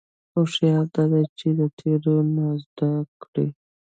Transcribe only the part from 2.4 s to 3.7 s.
زده کړې.